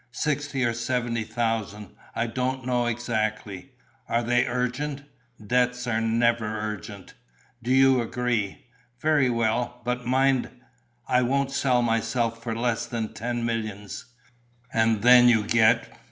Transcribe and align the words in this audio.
"Sixty 0.13 0.65
or 0.65 0.73
seventy 0.73 1.23
thousand: 1.23 1.89
I 2.15 2.25
don't 2.25 2.65
know 2.65 2.87
exactly." 2.87 3.73
"Are 4.09 4.23
they 4.23 4.47
urgent?" 4.47 5.03
"Debts 5.45 5.85
are 5.85 6.01
never 6.01 6.47
urgent!" 6.57 7.13
"Do 7.61 7.69
you 7.71 8.01
agree?" 8.01 8.65
"Very 8.99 9.29
well. 9.29 9.79
But 9.85 10.07
mind, 10.07 10.49
I 11.07 11.21
won't 11.21 11.51
sell 11.51 11.83
myself 11.83 12.41
for 12.41 12.55
less 12.55 12.87
than 12.87 13.13
ten 13.13 13.45
millions.... 13.45 14.05
And 14.73 15.03
then 15.03 15.29
you 15.29 15.43
get...." 15.45 15.87